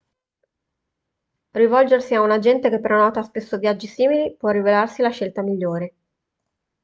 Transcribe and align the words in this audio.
rivolgersi 1.51 2.15
a 2.15 2.21
un 2.21 2.31
agente 2.31 2.71
che 2.71 2.79
prenota 2.79 3.21
spesso 3.21 3.59
viaggi 3.59 3.85
simili 3.85 4.35
può 4.35 4.49
rivelarsi 4.49 5.03
la 5.03 5.11
scelta 5.11 5.43
migliore 5.43 5.93